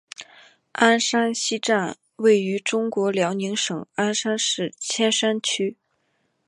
[0.71, 5.77] 鞍山西站位于中国辽宁省鞍山市千山区。